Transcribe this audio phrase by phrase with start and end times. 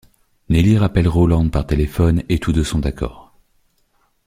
[0.49, 3.35] Nelly appelle Rowland par téléphone et tous deux sont d'accord.